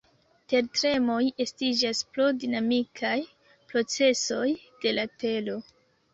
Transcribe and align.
Tertremoj 0.51 1.17
estiĝas 1.45 2.01
pro 2.15 2.25
dinamikaj 2.45 3.13
procesoj 3.75 4.49
de 4.87 4.97
la 4.99 5.07
tero. 5.27 5.61